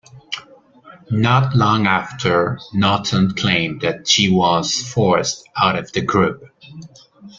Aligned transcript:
Not 1.11 1.55
long 1.55 1.85
after, 1.85 2.57
Naughton 2.73 3.35
claimed 3.35 3.81
that 3.81 4.07
she 4.07 4.31
was 4.31 4.73
forced 4.91 5.47
out 5.55 5.77
of 5.77 5.91
the 5.91 6.01
group. 6.01 6.41